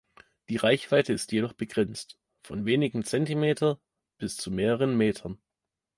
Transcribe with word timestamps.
Die 0.49 0.55
Reichweite 0.57 1.13
ist 1.13 1.31
jedoch 1.31 1.53
begrenzt, 1.53 2.17
von 2.41 2.65
wenigen 2.65 3.03
Zentimeter 3.03 3.79
bis 4.17 4.35
zu 4.35 4.49
mehreren 4.49 4.97
Metern. 4.97 5.37